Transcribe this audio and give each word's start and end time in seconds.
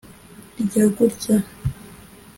rya 0.63 0.85
gutya 0.95 1.35